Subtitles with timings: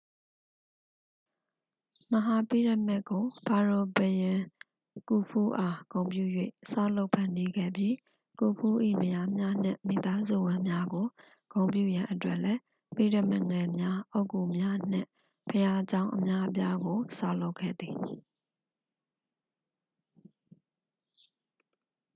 [2.11, 4.41] မဟာပိရမစ်ကို ဖာရိုဘုရင်
[5.09, 6.23] ကူဖူးအား ဂုဏ်ပြု၍
[6.71, 7.95] ဆောက်လုပ်ဖန်တီးခဲ့ပြီး
[8.39, 11.07] ကူဖူး၏ မယားများနှင့် မိသားစုဝင်များကို
[11.53, 12.61] ဂုဏ်ပြုရန်အတွက်လည်း
[12.95, 15.07] ပိရမစ်ငယ်များ အုတ်ဂုများနှင့်
[15.49, 17.95] ဘုရားကျောင်း အများအပြားကို ဆောက်လုပ်ခဲ့သည်